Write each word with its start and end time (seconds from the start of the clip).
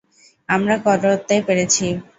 আমরা 0.49 0.75
করতে 0.85 1.35
পেরেছি! 1.47 1.85